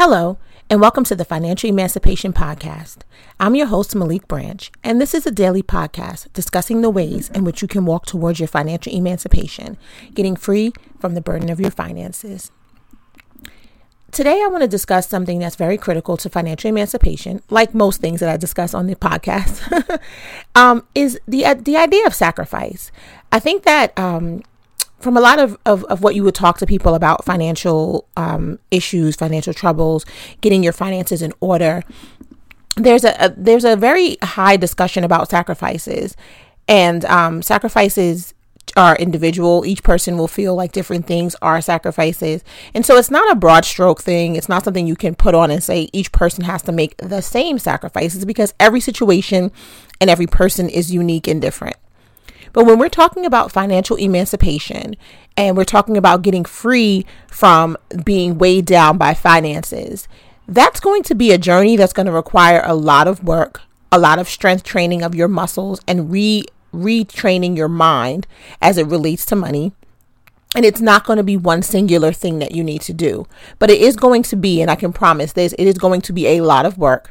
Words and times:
Hello, 0.00 0.38
and 0.70 0.80
welcome 0.80 1.02
to 1.02 1.16
the 1.16 1.24
Financial 1.24 1.68
Emancipation 1.68 2.32
Podcast. 2.32 2.98
I'm 3.40 3.56
your 3.56 3.66
host, 3.66 3.96
Maliek 3.96 4.28
Branch, 4.28 4.70
and 4.84 5.00
this 5.00 5.12
is 5.12 5.26
a 5.26 5.32
daily 5.32 5.60
podcast 5.60 6.32
discussing 6.32 6.82
the 6.82 6.88
ways 6.88 7.30
in 7.30 7.42
which 7.42 7.62
you 7.62 7.66
can 7.66 7.84
walk 7.84 8.06
towards 8.06 8.38
your 8.38 8.46
financial 8.46 8.94
emancipation, 8.94 9.76
getting 10.14 10.36
free 10.36 10.72
from 11.00 11.14
the 11.14 11.20
burden 11.20 11.50
of 11.50 11.58
your 11.58 11.72
finances. 11.72 12.52
Today, 14.12 14.40
I 14.40 14.46
want 14.46 14.62
to 14.62 14.68
discuss 14.68 15.08
something 15.08 15.40
that's 15.40 15.56
very 15.56 15.76
critical 15.76 16.16
to 16.18 16.30
financial 16.30 16.68
emancipation, 16.68 17.42
like 17.50 17.74
most 17.74 18.00
things 18.00 18.20
that 18.20 18.28
I 18.28 18.36
discuss 18.36 18.74
on 18.74 18.86
the 18.86 18.94
podcast, 18.94 19.98
um, 20.54 20.86
is 20.94 21.18
the, 21.26 21.54
the 21.54 21.76
idea 21.76 22.06
of 22.06 22.14
sacrifice. 22.14 22.92
I 23.32 23.40
think 23.40 23.64
that 23.64 23.98
um, 23.98 24.44
from 25.00 25.16
a 25.16 25.20
lot 25.20 25.38
of, 25.38 25.56
of, 25.64 25.84
of, 25.84 26.02
what 26.02 26.14
you 26.14 26.24
would 26.24 26.34
talk 26.34 26.58
to 26.58 26.66
people 26.66 26.94
about 26.94 27.24
financial 27.24 28.08
um, 28.16 28.58
issues, 28.70 29.14
financial 29.16 29.54
troubles, 29.54 30.04
getting 30.40 30.62
your 30.64 30.72
finances 30.72 31.22
in 31.22 31.32
order, 31.40 31.84
there's 32.76 33.04
a, 33.04 33.14
a 33.24 33.30
there's 33.30 33.64
a 33.64 33.76
very 33.76 34.16
high 34.22 34.56
discussion 34.56 35.04
about 35.04 35.30
sacrifices, 35.30 36.16
and 36.66 37.04
um, 37.06 37.42
sacrifices 37.42 38.34
are 38.76 38.96
individual. 38.96 39.64
Each 39.64 39.82
person 39.82 40.18
will 40.18 40.28
feel 40.28 40.54
like 40.54 40.72
different 40.72 41.06
things 41.06 41.34
are 41.42 41.60
sacrifices, 41.60 42.44
and 42.74 42.86
so 42.86 42.96
it's 42.96 43.10
not 43.10 43.30
a 43.30 43.36
broad 43.36 43.64
stroke 43.64 44.02
thing. 44.02 44.36
It's 44.36 44.48
not 44.48 44.64
something 44.64 44.86
you 44.86 44.96
can 44.96 45.14
put 45.14 45.34
on 45.34 45.50
and 45.50 45.62
say 45.62 45.88
each 45.92 46.12
person 46.12 46.44
has 46.44 46.62
to 46.62 46.72
make 46.72 46.96
the 46.98 47.22
same 47.22 47.58
sacrifices 47.58 48.24
because 48.24 48.54
every 48.60 48.80
situation 48.80 49.50
and 50.00 50.10
every 50.10 50.26
person 50.26 50.68
is 50.68 50.92
unique 50.92 51.26
and 51.26 51.42
different. 51.42 51.76
But 52.52 52.64
when 52.64 52.78
we're 52.78 52.88
talking 52.88 53.26
about 53.26 53.52
financial 53.52 53.96
emancipation 53.96 54.96
and 55.36 55.56
we're 55.56 55.64
talking 55.64 55.96
about 55.96 56.22
getting 56.22 56.44
free 56.44 57.06
from 57.28 57.76
being 58.04 58.38
weighed 58.38 58.64
down 58.64 58.98
by 58.98 59.14
finances, 59.14 60.08
that's 60.46 60.80
going 60.80 61.02
to 61.04 61.14
be 61.14 61.30
a 61.30 61.38
journey 61.38 61.76
that's 61.76 61.92
going 61.92 62.06
to 62.06 62.12
require 62.12 62.62
a 62.64 62.74
lot 62.74 63.06
of 63.06 63.22
work, 63.22 63.60
a 63.92 63.98
lot 63.98 64.18
of 64.18 64.28
strength 64.28 64.64
training 64.64 65.02
of 65.02 65.14
your 65.14 65.28
muscles, 65.28 65.80
and 65.86 66.10
re 66.10 66.44
retraining 66.72 67.56
your 67.56 67.68
mind 67.68 68.26
as 68.60 68.76
it 68.76 68.86
relates 68.86 69.24
to 69.26 69.36
money. 69.36 69.72
And 70.54 70.64
it's 70.64 70.80
not 70.80 71.04
going 71.04 71.18
to 71.18 71.22
be 71.22 71.36
one 71.36 71.62
singular 71.62 72.12
thing 72.12 72.38
that 72.38 72.52
you 72.52 72.64
need 72.64 72.80
to 72.82 72.92
do, 72.92 73.26
but 73.58 73.70
it 73.70 73.80
is 73.80 73.96
going 73.96 74.22
to 74.24 74.36
be, 74.36 74.60
and 74.60 74.70
I 74.70 74.76
can 74.76 74.92
promise 74.92 75.32
this, 75.32 75.54
it 75.58 75.66
is 75.66 75.78
going 75.78 76.00
to 76.02 76.12
be 76.12 76.26
a 76.26 76.40
lot 76.40 76.66
of 76.66 76.78
work 76.78 77.10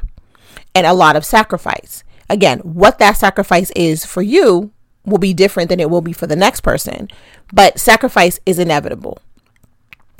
and 0.74 0.86
a 0.86 0.92
lot 0.92 1.16
of 1.16 1.24
sacrifice. 1.24 2.02
Again, 2.28 2.58
what 2.60 2.98
that 2.98 3.16
sacrifice 3.16 3.70
is 3.72 4.04
for 4.04 4.22
you 4.22 4.72
will 5.08 5.18
be 5.18 5.34
different 5.34 5.68
than 5.68 5.80
it 5.80 5.90
will 5.90 6.00
be 6.00 6.12
for 6.12 6.26
the 6.26 6.36
next 6.36 6.60
person, 6.60 7.08
but 7.52 7.78
sacrifice 7.78 8.38
is 8.46 8.58
inevitable. 8.58 9.18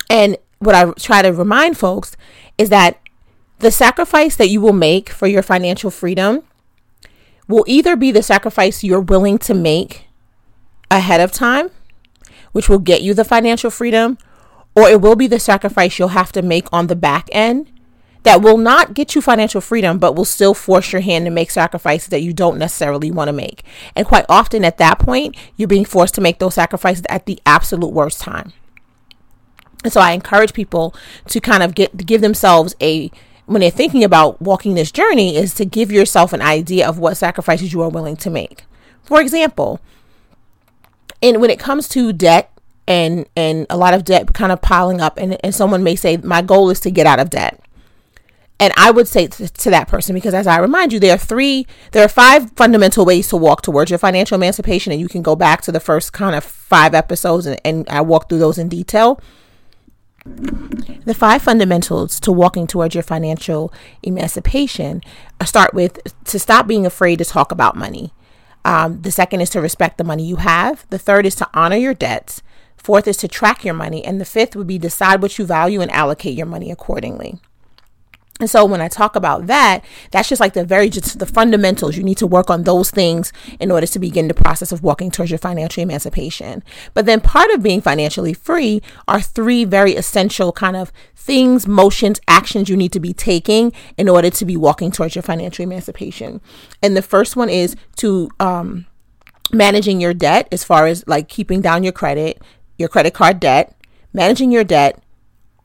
And 0.09 0.37
what 0.59 0.75
I 0.75 0.91
try 0.91 1.21
to 1.21 1.31
remind 1.31 1.77
folks 1.77 2.17
is 2.57 2.69
that 2.69 2.99
the 3.59 3.71
sacrifice 3.71 4.35
that 4.35 4.49
you 4.49 4.61
will 4.61 4.73
make 4.73 5.09
for 5.09 5.27
your 5.27 5.43
financial 5.43 5.91
freedom 5.91 6.43
will 7.47 7.65
either 7.67 7.95
be 7.95 8.11
the 8.11 8.23
sacrifice 8.23 8.83
you're 8.83 8.99
willing 8.99 9.37
to 9.39 9.53
make 9.53 10.07
ahead 10.91 11.21
of 11.21 11.31
time, 11.31 11.69
which 12.51 12.69
will 12.69 12.79
get 12.79 13.01
you 13.01 13.13
the 13.13 13.25
financial 13.25 13.69
freedom, 13.69 14.17
or 14.75 14.89
it 14.89 15.01
will 15.01 15.15
be 15.15 15.27
the 15.27 15.39
sacrifice 15.39 15.99
you'll 15.99 16.09
have 16.09 16.31
to 16.31 16.41
make 16.41 16.71
on 16.71 16.87
the 16.87 16.95
back 16.95 17.27
end 17.31 17.69
that 18.23 18.41
will 18.41 18.57
not 18.57 18.93
get 18.93 19.15
you 19.15 19.21
financial 19.21 19.61
freedom, 19.61 19.97
but 19.97 20.15
will 20.15 20.25
still 20.25 20.53
force 20.53 20.91
your 20.91 21.01
hand 21.01 21.25
to 21.25 21.31
make 21.31 21.51
sacrifices 21.51 22.09
that 22.09 22.21
you 22.21 22.33
don't 22.33 22.57
necessarily 22.57 23.11
want 23.11 23.29
to 23.29 23.33
make. 23.33 23.63
And 23.95 24.05
quite 24.05 24.25
often 24.27 24.65
at 24.65 24.77
that 24.77 24.99
point, 24.99 25.35
you're 25.55 25.67
being 25.67 25.85
forced 25.85 26.15
to 26.15 26.21
make 26.21 26.39
those 26.39 26.55
sacrifices 26.55 27.03
at 27.09 27.25
the 27.25 27.39
absolute 27.45 27.93
worst 27.93 28.19
time. 28.19 28.53
And 29.83 29.93
so 29.93 30.01
I 30.01 30.11
encourage 30.11 30.53
people 30.53 30.93
to 31.27 31.39
kind 31.39 31.63
of 31.63 31.73
get 31.73 32.05
give 32.05 32.21
themselves 32.21 32.75
a 32.81 33.09
when 33.45 33.61
they're 33.61 33.71
thinking 33.71 34.03
about 34.03 34.41
walking 34.41 34.75
this 34.75 34.91
journey 34.91 35.35
is 35.35 35.53
to 35.55 35.65
give 35.65 35.91
yourself 35.91 36.33
an 36.33 36.41
idea 36.41 36.87
of 36.87 36.99
what 36.99 37.15
sacrifices 37.15 37.73
you 37.73 37.81
are 37.81 37.89
willing 37.89 38.17
to 38.17 38.29
make. 38.29 38.65
For 39.01 39.21
example, 39.21 39.79
and 41.23 41.41
when 41.41 41.49
it 41.49 41.59
comes 41.59 41.87
to 41.89 42.11
debt 42.11 42.51
and 42.87 43.25
and 43.37 43.65
a 43.69 43.77
lot 43.77 43.93
of 43.93 44.03
debt 44.03 44.33
kind 44.33 44.51
of 44.51 44.61
piling 44.61 44.99
up 44.99 45.17
and, 45.17 45.37
and 45.43 45.55
someone 45.55 45.83
may 45.83 45.95
say 45.95 46.17
my 46.17 46.41
goal 46.41 46.69
is 46.69 46.79
to 46.81 46.91
get 46.91 47.07
out 47.07 47.19
of 47.19 47.29
debt 47.29 47.61
and 48.59 48.73
I 48.75 48.91
would 48.91 49.07
say 49.07 49.27
to, 49.27 49.69
that 49.69 49.87
person, 49.87 50.13
because 50.13 50.33
as 50.33 50.45
I 50.45 50.59
remind 50.59 50.91
you, 50.91 50.99
there 50.99 51.15
are 51.15 51.17
three, 51.17 51.65
there 51.91 52.03
are 52.03 52.09
five 52.09 52.51
fundamental 52.51 53.05
ways 53.05 53.29
to 53.29 53.37
walk 53.37 53.61
towards 53.61 53.89
your 53.89 53.97
financial 53.97 54.35
emancipation. 54.35 54.91
And 54.91 54.99
you 54.99 55.07
can 55.07 55.21
go 55.21 55.35
back 55.35 55.61
to 55.61 55.71
the 55.71 55.79
first 55.79 56.11
kind 56.11 56.35
of 56.35 56.43
five 56.43 56.93
episodes 56.93 57.45
and, 57.45 57.59
and 57.63 57.87
I 57.87 58.01
walk 58.01 58.27
through 58.27 58.39
those 58.39 58.57
in 58.57 58.67
detail. 58.67 59.21
The 60.25 61.15
five 61.17 61.41
fundamentals 61.41 62.19
to 62.19 62.31
walking 62.33 62.67
towards 62.67 62.93
your 62.93 63.03
financial 63.03 63.73
emancipation 64.03 65.01
start 65.45 65.73
with 65.73 65.97
to 66.25 66.37
stop 66.37 66.67
being 66.67 66.85
afraid 66.85 67.19
to 67.19 67.25
talk 67.25 67.53
about 67.53 67.77
money. 67.77 68.13
Um, 68.65 69.01
the 69.01 69.11
second 69.11 69.39
is 69.39 69.49
to 69.51 69.61
respect 69.61 69.97
the 69.97 70.03
money 70.03 70.25
you 70.25 70.35
have. 70.35 70.85
The 70.89 70.99
third 70.99 71.25
is 71.25 71.35
to 71.35 71.49
honor 71.53 71.77
your 71.77 71.93
debts. 71.93 72.43
Fourth 72.75 73.07
is 73.07 73.15
to 73.17 73.29
track 73.29 73.63
your 73.63 73.73
money. 73.73 74.03
And 74.03 74.19
the 74.19 74.25
fifth 74.25 74.55
would 74.57 74.67
be 74.67 74.77
decide 74.77 75.21
what 75.21 75.39
you 75.39 75.45
value 75.45 75.79
and 75.79 75.89
allocate 75.91 76.37
your 76.37 76.45
money 76.45 76.69
accordingly. 76.69 77.39
And 78.39 78.49
so 78.49 78.63
when 78.63 78.79
I 78.79 78.87
talk 78.87 79.17
about 79.17 79.47
that, 79.47 79.83
that's 80.11 80.29
just 80.29 80.39
like 80.39 80.53
the 80.53 80.63
very 80.63 80.89
just 80.89 81.19
the 81.19 81.25
fundamentals. 81.25 81.97
You 81.97 82.03
need 82.03 82.17
to 82.19 82.27
work 82.27 82.49
on 82.49 82.63
those 82.63 82.89
things 82.89 83.33
in 83.59 83.69
order 83.69 83.85
to 83.87 83.99
begin 83.99 84.29
the 84.29 84.33
process 84.33 84.71
of 84.71 84.81
walking 84.81 85.11
towards 85.11 85.29
your 85.29 85.37
financial 85.37 85.83
emancipation. 85.83 86.63
But 86.93 87.05
then 87.05 87.19
part 87.19 87.51
of 87.51 87.61
being 87.61 87.81
financially 87.81 88.33
free 88.33 88.81
are 89.09 89.19
three 89.19 89.65
very 89.65 89.95
essential 89.95 90.53
kind 90.53 90.77
of 90.77 90.93
things, 91.17 91.67
motions, 91.67 92.21
actions 92.29 92.69
you 92.69 92.77
need 92.77 92.93
to 92.93 92.99
be 93.01 93.13
taking 93.13 93.73
in 93.97 94.07
order 94.07 94.29
to 94.29 94.45
be 94.45 94.55
walking 94.55 94.89
towards 94.89 95.15
your 95.15 95.23
financial 95.23 95.63
emancipation. 95.63 96.39
And 96.81 96.95
the 96.95 97.01
first 97.01 97.35
one 97.35 97.49
is 97.49 97.75
to 97.97 98.29
um, 98.39 98.85
managing 99.51 99.99
your 99.99 100.13
debt 100.13 100.47
as 100.49 100.63
far 100.63 100.87
as 100.87 101.05
like 101.07 101.27
keeping 101.27 101.59
down 101.59 101.83
your 101.83 101.91
credit, 101.91 102.41
your 102.77 102.87
credit 102.87 103.13
card 103.13 103.41
debt, 103.41 103.75
managing 104.13 104.49
your 104.49 104.63
debt. 104.63 105.03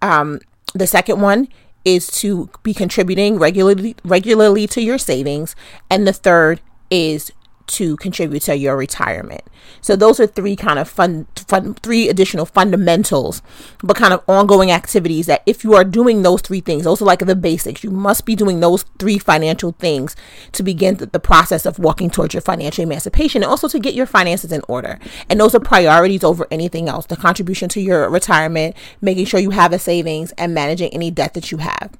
Um, 0.02 0.40
the 0.74 0.88
second 0.88 1.20
one 1.20 1.48
is 1.84 2.06
to 2.06 2.50
be 2.62 2.74
contributing 2.74 3.38
regularly 3.38 3.96
regularly 4.04 4.66
to 4.68 4.80
your 4.82 4.98
savings. 4.98 5.54
And 5.90 6.06
the 6.06 6.12
third 6.12 6.60
is 6.90 7.32
to 7.66 7.96
contribute 7.96 8.40
to 8.42 8.56
your 8.56 8.76
retirement. 8.76 9.42
So 9.80 9.96
those 9.96 10.20
are 10.20 10.26
three 10.26 10.56
kind 10.56 10.78
of 10.78 10.88
fun, 10.88 11.26
fun 11.34 11.74
three 11.74 12.08
additional 12.08 12.46
fundamentals, 12.46 13.42
but 13.82 13.96
kind 13.96 14.12
of 14.12 14.22
ongoing 14.28 14.70
activities 14.70 15.26
that 15.26 15.42
if 15.46 15.64
you 15.64 15.74
are 15.74 15.84
doing 15.84 16.22
those 16.22 16.42
three 16.42 16.60
things, 16.60 16.84
those 16.84 17.00
are 17.00 17.06
like 17.06 17.20
the 17.20 17.34
basics. 17.34 17.82
You 17.82 17.90
must 17.90 18.26
be 18.26 18.36
doing 18.36 18.60
those 18.60 18.84
three 18.98 19.18
financial 19.18 19.72
things 19.72 20.14
to 20.52 20.62
begin 20.62 20.96
the, 20.96 21.06
the 21.06 21.20
process 21.20 21.64
of 21.64 21.78
walking 21.78 22.10
towards 22.10 22.34
your 22.34 22.40
financial 22.42 22.82
emancipation 22.82 23.42
and 23.42 23.50
also 23.50 23.68
to 23.68 23.78
get 23.78 23.94
your 23.94 24.06
finances 24.06 24.52
in 24.52 24.62
order. 24.68 24.98
And 25.28 25.40
those 25.40 25.54
are 25.54 25.60
priorities 25.60 26.24
over 26.24 26.46
anything 26.50 26.88
else. 26.88 27.06
The 27.06 27.16
contribution 27.16 27.68
to 27.70 27.80
your 27.80 28.08
retirement, 28.10 28.76
making 29.00 29.26
sure 29.26 29.40
you 29.40 29.50
have 29.50 29.72
a 29.72 29.78
savings 29.78 30.32
and 30.32 30.54
managing 30.54 30.92
any 30.92 31.10
debt 31.10 31.34
that 31.34 31.50
you 31.50 31.58
have. 31.58 31.96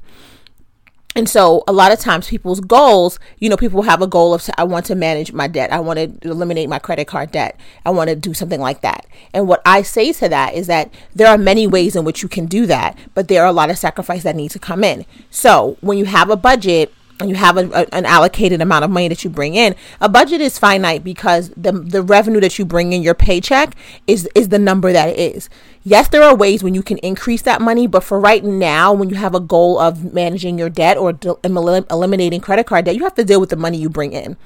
And 1.16 1.28
so 1.28 1.62
a 1.68 1.72
lot 1.72 1.92
of 1.92 2.00
times 2.00 2.28
people's 2.28 2.60
goals, 2.60 3.20
you 3.38 3.48
know, 3.48 3.56
people 3.56 3.82
have 3.82 4.02
a 4.02 4.06
goal 4.06 4.34
of 4.34 4.48
I 4.58 4.64
want 4.64 4.86
to 4.86 4.94
manage 4.94 5.32
my 5.32 5.46
debt. 5.46 5.72
I 5.72 5.78
want 5.80 5.98
to 5.98 6.28
eliminate 6.28 6.68
my 6.68 6.80
credit 6.80 7.06
card 7.06 7.30
debt. 7.30 7.58
I 7.86 7.90
want 7.90 8.10
to 8.10 8.16
do 8.16 8.34
something 8.34 8.60
like 8.60 8.80
that. 8.80 9.06
And 9.32 9.46
what 9.46 9.62
I 9.64 9.82
say 9.82 10.12
to 10.14 10.28
that 10.28 10.54
is 10.54 10.66
that 10.66 10.92
there 11.14 11.28
are 11.28 11.38
many 11.38 11.66
ways 11.66 11.94
in 11.94 12.04
which 12.04 12.22
you 12.22 12.28
can 12.28 12.46
do 12.46 12.66
that, 12.66 12.98
but 13.14 13.28
there 13.28 13.42
are 13.42 13.48
a 13.48 13.52
lot 13.52 13.70
of 13.70 13.78
sacrifice 13.78 14.24
that 14.24 14.34
need 14.34 14.50
to 14.50 14.58
come 14.58 14.82
in. 14.82 15.06
So 15.30 15.76
when 15.80 15.98
you 15.98 16.06
have 16.06 16.30
a 16.30 16.36
budget, 16.36 16.92
and 17.20 17.30
you 17.30 17.36
have 17.36 17.56
a, 17.56 17.68
a, 17.70 17.86
an 17.94 18.06
allocated 18.06 18.60
amount 18.60 18.84
of 18.84 18.90
money 18.90 19.08
that 19.08 19.24
you 19.24 19.30
bring 19.30 19.54
in 19.54 19.74
a 20.00 20.08
budget 20.08 20.40
is 20.40 20.58
finite 20.58 21.04
because 21.04 21.50
the 21.50 21.72
the 21.72 22.02
revenue 22.02 22.40
that 22.40 22.58
you 22.58 22.64
bring 22.64 22.92
in 22.92 23.02
your 23.02 23.14
paycheck 23.14 23.74
is 24.06 24.28
is 24.34 24.48
the 24.48 24.58
number 24.58 24.92
that 24.92 25.08
it 25.10 25.18
is. 25.18 25.48
Yes 25.82 26.08
there 26.08 26.22
are 26.22 26.34
ways 26.34 26.62
when 26.62 26.74
you 26.74 26.82
can 26.82 26.98
increase 26.98 27.42
that 27.42 27.60
money 27.60 27.86
but 27.86 28.02
for 28.04 28.18
right 28.18 28.44
now 28.44 28.92
when 28.92 29.10
you 29.10 29.16
have 29.16 29.34
a 29.34 29.40
goal 29.40 29.78
of 29.78 30.12
managing 30.12 30.58
your 30.58 30.70
debt 30.70 30.96
or 30.96 31.18
eliminating 31.44 32.40
credit 32.40 32.66
card 32.66 32.84
debt 32.86 32.96
you 32.96 33.04
have 33.04 33.14
to 33.14 33.24
deal 33.24 33.40
with 33.40 33.50
the 33.50 33.56
money 33.56 33.78
you 33.78 33.88
bring 33.88 34.12
in 34.12 34.36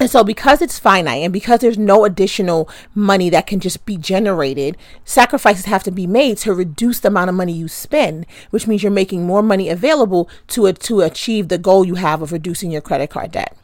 and 0.00 0.10
so, 0.10 0.24
because 0.24 0.62
it's 0.62 0.78
finite 0.78 1.22
and 1.22 1.32
because 1.32 1.60
there's 1.60 1.76
no 1.76 2.06
additional 2.06 2.70
money 2.94 3.28
that 3.28 3.46
can 3.46 3.60
just 3.60 3.84
be 3.84 3.98
generated, 3.98 4.78
sacrifices 5.04 5.66
have 5.66 5.82
to 5.82 5.90
be 5.90 6.06
made 6.06 6.38
to 6.38 6.54
reduce 6.54 7.00
the 7.00 7.08
amount 7.08 7.28
of 7.28 7.36
money 7.36 7.52
you 7.52 7.68
spend, 7.68 8.24
which 8.48 8.66
means 8.66 8.82
you're 8.82 8.90
making 8.90 9.26
more 9.26 9.42
money 9.42 9.68
available 9.68 10.26
to, 10.48 10.72
to 10.72 11.02
achieve 11.02 11.48
the 11.48 11.58
goal 11.58 11.84
you 11.84 11.96
have 11.96 12.22
of 12.22 12.32
reducing 12.32 12.70
your 12.70 12.80
credit 12.80 13.10
card 13.10 13.32
debt. 13.32 13.54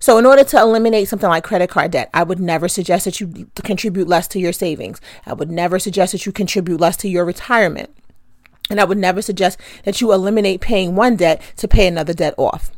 So, 0.00 0.18
in 0.18 0.26
order 0.26 0.42
to 0.42 0.58
eliminate 0.58 1.08
something 1.08 1.28
like 1.28 1.44
credit 1.44 1.70
card 1.70 1.92
debt, 1.92 2.10
I 2.12 2.24
would 2.24 2.40
never 2.40 2.66
suggest 2.66 3.04
that 3.04 3.20
you 3.20 3.48
contribute 3.54 4.08
less 4.08 4.26
to 4.28 4.40
your 4.40 4.52
savings. 4.52 5.00
I 5.24 5.34
would 5.34 5.52
never 5.52 5.78
suggest 5.78 6.10
that 6.10 6.26
you 6.26 6.32
contribute 6.32 6.80
less 6.80 6.96
to 6.98 7.08
your 7.08 7.24
retirement. 7.24 7.90
And 8.68 8.80
I 8.80 8.84
would 8.84 8.98
never 8.98 9.22
suggest 9.22 9.60
that 9.84 10.00
you 10.00 10.12
eliminate 10.12 10.60
paying 10.60 10.96
one 10.96 11.14
debt 11.14 11.40
to 11.58 11.68
pay 11.68 11.86
another 11.86 12.12
debt 12.12 12.34
off. 12.36 12.72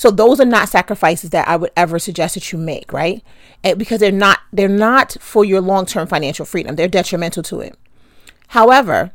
So 0.00 0.10
those 0.10 0.40
are 0.40 0.46
not 0.46 0.70
sacrifices 0.70 1.28
that 1.28 1.46
I 1.46 1.56
would 1.56 1.72
ever 1.76 1.98
suggest 1.98 2.32
that 2.32 2.52
you 2.52 2.58
make, 2.58 2.90
right? 2.90 3.22
And 3.62 3.78
because 3.78 4.00
they're 4.00 4.10
not 4.10 4.38
they're 4.50 4.66
not 4.66 5.18
for 5.20 5.44
your 5.44 5.60
long-term 5.60 6.06
financial 6.06 6.46
freedom. 6.46 6.74
They're 6.74 6.88
detrimental 6.88 7.42
to 7.42 7.60
it. 7.60 7.76
However, 8.48 9.10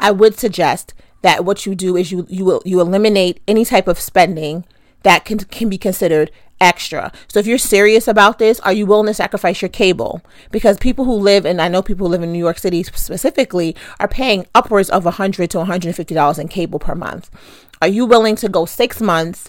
I 0.00 0.10
would 0.10 0.36
suggest 0.36 0.92
that 1.20 1.44
what 1.44 1.66
you 1.66 1.76
do 1.76 1.96
is 1.96 2.10
you 2.10 2.26
you 2.28 2.60
you 2.64 2.80
eliminate 2.80 3.40
any 3.46 3.64
type 3.64 3.86
of 3.86 4.00
spending 4.00 4.64
that 5.04 5.24
can 5.24 5.38
can 5.38 5.68
be 5.68 5.78
considered 5.78 6.32
extra. 6.60 7.12
So 7.28 7.38
if 7.38 7.46
you're 7.46 7.56
serious 7.56 8.08
about 8.08 8.40
this, 8.40 8.58
are 8.58 8.72
you 8.72 8.86
willing 8.86 9.06
to 9.06 9.14
sacrifice 9.14 9.62
your 9.62 9.68
cable? 9.68 10.20
Because 10.50 10.78
people 10.78 11.04
who 11.04 11.14
live, 11.14 11.46
and 11.46 11.62
I 11.62 11.68
know 11.68 11.80
people 11.80 12.08
who 12.08 12.10
live 12.10 12.24
in 12.24 12.32
New 12.32 12.40
York 12.40 12.58
City 12.58 12.82
specifically, 12.82 13.76
are 14.00 14.08
paying 14.08 14.48
upwards 14.52 14.90
of 14.90 15.04
100 15.04 15.48
to 15.50 15.58
150 15.58 16.12
dollars 16.12 16.40
in 16.40 16.48
cable 16.48 16.80
per 16.80 16.96
month. 16.96 17.30
Are 17.80 17.86
you 17.86 18.04
willing 18.04 18.34
to 18.36 18.48
go 18.48 18.64
six 18.64 19.00
months, 19.00 19.48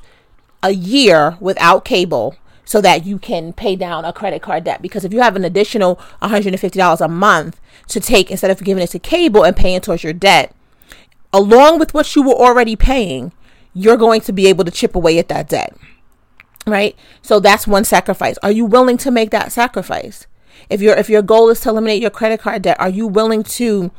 a 0.63 0.71
year 0.71 1.37
without 1.39 1.85
cable? 1.85 2.35
So 2.65 2.79
that 2.79 3.05
you 3.05 3.19
can 3.19 3.51
pay 3.51 3.75
down 3.75 4.05
a 4.05 4.13
credit 4.13 4.41
card 4.41 4.63
debt. 4.63 4.81
Because 4.81 5.03
if 5.03 5.11
you 5.11 5.21
have 5.21 5.35
an 5.35 5.43
additional 5.43 5.99
$150 6.21 7.01
a 7.01 7.07
month 7.09 7.59
to 7.89 7.99
take 7.99 8.31
instead 8.31 8.49
of 8.49 8.63
giving 8.63 8.81
it 8.81 8.91
to 8.91 8.99
cable 8.99 9.43
and 9.43 9.55
paying 9.55 9.81
towards 9.81 10.01
your 10.01 10.13
debt, 10.13 10.55
along 11.33 11.77
with 11.77 11.93
what 11.93 12.15
you 12.15 12.23
were 12.23 12.33
already 12.33 12.77
paying, 12.77 13.33
you're 13.73 13.97
going 13.97 14.21
to 14.21 14.31
be 14.31 14.47
able 14.47 14.63
to 14.63 14.71
chip 14.71 14.95
away 14.95 15.19
at 15.19 15.27
that 15.27 15.49
debt 15.49 15.75
right 16.65 16.95
so 17.21 17.39
that's 17.39 17.67
one 17.67 17.83
sacrifice 17.83 18.37
are 18.41 18.51
you 18.51 18.65
willing 18.65 18.97
to 18.97 19.11
make 19.11 19.31
that 19.31 19.51
sacrifice 19.51 20.27
if 20.69 20.81
your 20.81 20.95
if 20.95 21.09
your 21.09 21.21
goal 21.21 21.49
is 21.49 21.59
to 21.59 21.69
eliminate 21.69 22.01
your 22.01 22.11
credit 22.11 22.39
card 22.39 22.61
debt 22.61 22.79
are 22.79 22.89
you 22.89 23.07
willing 23.07 23.43
to 23.43 23.91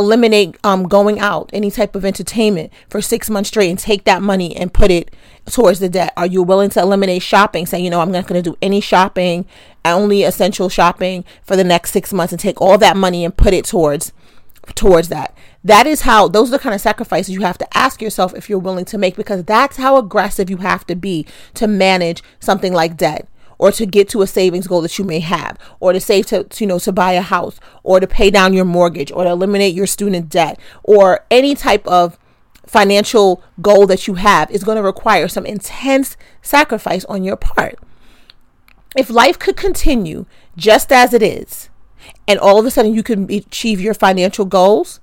eliminate 0.00 0.56
um 0.64 0.88
going 0.88 1.18
out 1.20 1.48
any 1.52 1.70
type 1.70 1.94
of 1.94 2.04
entertainment 2.04 2.72
for 2.88 3.00
six 3.00 3.30
months 3.30 3.48
straight 3.48 3.70
and 3.70 3.78
take 3.78 4.04
that 4.04 4.22
money 4.22 4.56
and 4.56 4.72
put 4.72 4.90
it 4.90 5.14
towards 5.46 5.78
the 5.78 5.88
debt. 5.88 6.12
Are 6.16 6.26
you 6.26 6.42
willing 6.42 6.70
to 6.70 6.80
eliminate 6.80 7.22
shopping 7.22 7.66
say 7.66 7.78
you 7.80 7.90
know 7.90 8.00
i'm 8.00 8.10
not 8.10 8.26
going 8.26 8.42
to 8.42 8.50
do 8.50 8.56
any 8.60 8.80
shopping 8.80 9.46
only 9.84 10.22
essential 10.24 10.68
shopping 10.68 11.24
for 11.42 11.56
the 11.56 11.64
next 11.64 11.92
six 11.92 12.12
months 12.12 12.32
and 12.32 12.40
take 12.40 12.60
all 12.60 12.78
that 12.78 12.96
money 12.96 13.24
and 13.24 13.36
put 13.36 13.54
it 13.54 13.64
towards 13.64 14.12
towards 14.74 15.08
that? 15.08 15.36
That 15.62 15.86
is 15.86 16.02
how 16.02 16.28
those 16.28 16.48
are 16.48 16.52
the 16.52 16.58
kind 16.58 16.74
of 16.74 16.80
sacrifices 16.80 17.34
you 17.34 17.42
have 17.42 17.58
to 17.58 17.76
ask 17.76 18.00
yourself 18.00 18.34
if 18.34 18.48
you're 18.48 18.58
willing 18.58 18.84
to 18.86 18.98
make 18.98 19.16
because 19.16 19.44
that's 19.44 19.76
how 19.76 19.96
aggressive 19.96 20.48
you 20.50 20.58
have 20.58 20.86
to 20.86 20.96
be 20.96 21.26
to 21.54 21.66
manage 21.66 22.22
something 22.40 22.72
like 22.72 22.96
debt 22.96 23.28
or 23.60 23.70
to 23.72 23.86
get 23.86 24.08
to 24.08 24.22
a 24.22 24.26
savings 24.26 24.66
goal 24.66 24.80
that 24.80 24.98
you 24.98 25.04
may 25.04 25.20
have 25.20 25.56
or 25.78 25.92
to 25.92 26.00
save 26.00 26.26
to, 26.26 26.44
to, 26.44 26.64
you 26.64 26.68
know 26.68 26.78
to 26.78 26.92
buy 26.92 27.12
a 27.12 27.20
house 27.20 27.60
or 27.82 28.00
to 28.00 28.06
pay 28.06 28.30
down 28.30 28.52
your 28.52 28.64
mortgage 28.64 29.12
or 29.12 29.24
to 29.24 29.30
eliminate 29.30 29.74
your 29.74 29.86
student 29.86 30.28
debt 30.28 30.58
or 30.82 31.24
any 31.30 31.54
type 31.54 31.86
of 31.86 32.18
financial 32.66 33.42
goal 33.60 33.86
that 33.86 34.06
you 34.06 34.14
have 34.14 34.50
is 34.50 34.64
going 34.64 34.76
to 34.76 34.82
require 34.82 35.28
some 35.28 35.44
intense 35.44 36.16
sacrifice 36.42 37.04
on 37.06 37.22
your 37.22 37.36
part 37.36 37.78
if 38.96 39.10
life 39.10 39.38
could 39.38 39.56
continue 39.56 40.26
just 40.56 40.90
as 40.92 41.12
it 41.12 41.22
is 41.22 41.68
and 42.26 42.38
all 42.38 42.58
of 42.58 42.66
a 42.66 42.70
sudden 42.70 42.94
you 42.94 43.02
can 43.02 43.30
achieve 43.30 43.80
your 43.80 43.94
financial 43.94 44.44
goals 44.44 45.00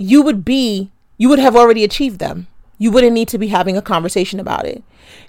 you 0.00 0.22
would 0.22 0.46
be, 0.46 0.90
you 1.18 1.28
would 1.28 1.38
have 1.38 1.54
already 1.54 1.84
achieved 1.84 2.20
them. 2.20 2.46
You 2.80 2.90
wouldn't 2.90 3.12
need 3.12 3.28
to 3.28 3.36
be 3.36 3.48
having 3.48 3.76
a 3.76 3.82
conversation 3.82 4.40
about 4.40 4.64
it. 4.64 4.82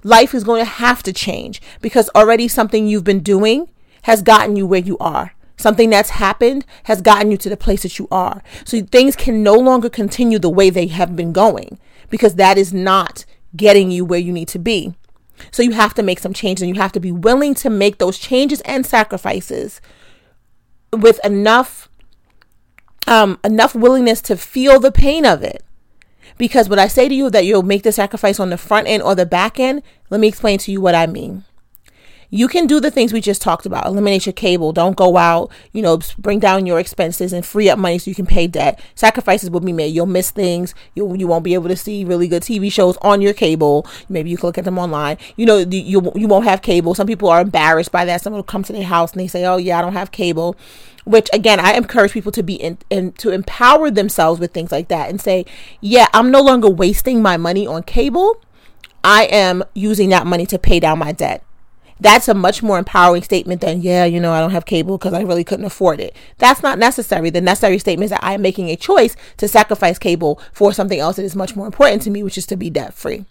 Life 0.06 0.33
is 0.33 0.45
going 0.45 0.62
to 0.62 0.71
have 0.71 1.03
to 1.03 1.12
change 1.12 1.62
because 1.81 2.09
already 2.15 2.48
something 2.48 2.88
you've 2.88 3.03
been 3.03 3.19
doing 3.19 3.69
has 4.03 4.21
gotten 4.21 4.56
you 4.56 4.65
where 4.65 4.80
you 4.80 4.98
are. 5.00 5.33
Something 5.57 5.89
that's 5.89 6.12
happened 6.12 6.65
has 6.86 7.01
gotten 7.01 7.30
you 7.30 7.36
to 7.36 7.50
the 7.50 7.57
place 7.57 7.83
that 7.83 8.00
you 8.00 8.07
are. 8.09 8.42
So 8.63 8.80
things 8.80 9.18
can 9.18 9.44
no 9.44 9.56
longer 9.56 9.89
continue 9.89 10.39
the 10.39 10.50
way 10.50 10.69
they 10.69 10.88
have 10.88 11.18
been 11.18 11.33
going 11.33 11.77
because 12.09 12.36
that 12.36 12.57
is 12.57 12.71
not 12.71 13.25
getting 13.54 13.92
you 13.92 14.06
where 14.06 14.18
you 14.18 14.31
need 14.31 14.47
to 14.47 14.59
be. 14.59 14.95
So 15.51 15.62
you 15.62 15.71
have 15.71 15.94
to 15.95 16.04
make 16.04 16.19
some 16.19 16.31
changes 16.31 16.62
and 16.62 16.74
you 16.74 16.81
have 16.81 16.94
to 16.94 17.01
be 17.01 17.12
willing 17.12 17.54
to 17.56 17.69
make 17.69 17.97
those 17.97 18.18
changes 18.18 18.62
and 18.62 18.86
sacrifices 18.86 19.81
with 20.94 21.19
enough 21.25 21.89
um, 23.07 23.39
enough 23.44 23.75
willingness 23.75 24.21
to 24.21 24.38
feel 24.38 24.80
the 24.80 24.92
pain 24.92 25.25
of 25.25 25.44
it. 25.44 25.65
Because 26.38 26.69
when 26.69 26.80
I 26.80 26.88
say 26.88 27.07
to 27.07 27.16
you 27.16 27.30
that 27.30 27.45
you'll 27.45 27.63
make 27.63 27.83
the 27.83 27.92
sacrifice 27.92 28.39
on 28.39 28.50
the 28.50 28.57
front 28.57 28.88
end 28.88 29.04
or 29.04 29.16
the 29.16 29.25
back 29.25 29.60
end, 29.60 29.83
let 30.10 30.19
me 30.19 30.28
explain 30.28 30.57
to 30.60 30.72
you 30.72 30.81
what 30.81 30.95
I 30.95 31.07
mean. 31.07 31.45
You 32.33 32.48
can 32.48 32.66
do 32.66 32.80
the 32.80 32.89
things 32.89 33.12
we 33.12 33.19
just 33.19 33.42
talked 33.42 33.66
about. 33.66 33.86
Eliminate 33.86 34.25
your 34.25 34.33
cable. 34.33 34.72
Don't 34.72 34.95
go 34.95 35.18
out. 35.18 35.51
You 35.74 35.81
know, 35.81 36.00
bring 36.18 36.39
down 36.39 36.66
your 36.66 36.80
expenses 36.80 37.33
and 37.33 37.45
free 37.45 37.69
up 37.69 37.78
money 37.78 37.98
so 37.98 38.10
you 38.10 38.16
can 38.16 38.25
pay 38.25 38.48
debt. 38.48 38.81
Sacrifices 38.95 39.50
will 39.50 39.60
be 39.60 39.74
made. 39.74 39.94
You'll 39.94 40.06
miss 40.06 40.31
things. 40.31 40.74
You 40.95 41.13
you 41.16 41.28
won't 41.28 41.44
be 41.44 41.54
able 41.54 41.68
to 41.68 41.75
see 41.75 42.06
really 42.06 42.30
good 42.30 42.42
TV 42.42 42.72
shows 42.72 42.95
on 43.01 43.22
your 43.22 43.33
cable. 43.33 43.86
Maybe 44.07 44.30
you 44.30 44.38
can 44.38 44.48
look 44.48 44.57
at 44.57 44.63
them 44.63 44.80
online. 44.80 45.18
You 45.36 45.45
know, 45.45 45.57
you 45.57 46.12
you 46.16 46.28
won't 46.28 46.45
have 46.45 46.62
cable. 46.62 46.95
Some 46.95 47.06
people 47.06 47.28
are 47.28 47.42
embarrassed 47.42 47.92
by 47.92 48.06
that. 48.06 48.22
Someone 48.22 48.38
will 48.38 48.44
come 48.44 48.63
to 48.63 48.74
their 48.74 48.83
house 48.83 49.12
and 49.12 49.19
they 49.19 49.28
say, 49.28 49.45
"Oh 49.45 49.57
yeah, 49.57 49.78
I 49.78 49.81
don't 49.81 49.94
have 49.94 50.12
cable." 50.12 50.56
which 51.04 51.28
again 51.33 51.60
i 51.60 51.74
encourage 51.74 52.12
people 52.12 52.31
to 52.31 52.44
be 52.44 52.54
in, 52.54 52.78
in 52.92 53.12
to 53.13 53.31
empower 53.31 53.89
themselves 53.89 54.39
with 54.39 54.54
things 54.54 54.72
like 54.72 54.88
that 54.88 55.10
and 55.10 55.19
say 55.19 55.44
yeah 55.81 56.06
i'm 56.13 56.30
no 56.30 56.39
longer 56.42 56.69
wasting 56.69 57.24
my 57.24 57.38
money 57.38 57.66
on 57.66 57.81
cable 57.81 58.39
i 59.04 59.24
am 59.24 59.63
using 59.74 60.10
that 60.10 60.28
money 60.28 60.45
to 60.45 60.60
pay 60.60 60.80
down 60.80 61.00
my 61.00 61.12
debt 61.12 61.44
that's 62.01 62.27
a 62.27 62.33
much 62.33 62.62
more 62.62 62.77
empowering 62.77 63.24
statement 63.24 63.62
than 63.62 63.81
yeah 63.81 64.03
you 64.03 64.19
know 64.19 64.33
i 64.33 64.42
don't 64.42 64.51
have 64.51 64.65
cable 64.65 64.98
because 64.98 65.13
i 65.13 65.21
really 65.21 65.44
couldn't 65.44 65.65
afford 65.65 66.00
it. 66.00 66.15
That's 66.38 66.62
not 66.62 66.77
necessary. 66.77 67.30
The 67.30 67.39
necessary 67.42 67.80
statement 67.80 68.06
is 68.06 68.12
that 68.12 68.24
i 68.24 68.33
am 68.33 68.42
making 68.42 68.69
a 68.69 68.75
choice 68.75 69.15
to 69.38 69.48
sacrifice 69.48 69.98
cable 69.98 70.42
for 70.51 70.74
something 70.74 71.00
else 71.00 71.15
that 71.15 71.24
is 71.24 71.36
much 71.36 71.56
more 71.56 71.65
important 71.65 72.01
to 72.03 72.09
me 72.09 72.24
which 72.24 72.38
is 72.38 72.45
to 72.48 72.57
be 72.57 72.69
debt 72.69 72.94
free 72.94 73.25